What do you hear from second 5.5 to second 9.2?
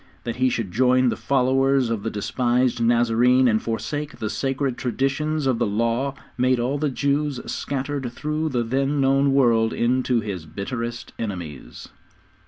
the Law made all the Jews scattered through the then